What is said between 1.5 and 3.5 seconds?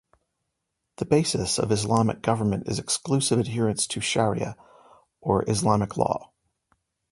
of Islamic government is exclusive